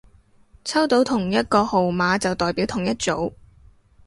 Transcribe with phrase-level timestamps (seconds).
[0.65, 3.33] 抽到同一個號碼就代表同一組